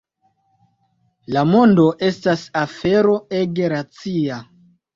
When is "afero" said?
2.63-3.15